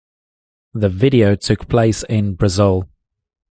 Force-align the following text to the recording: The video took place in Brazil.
The 0.73 0.89
video 0.89 1.35
took 1.35 1.67
place 1.69 2.01
in 2.01 2.33
Brazil. 2.33 2.89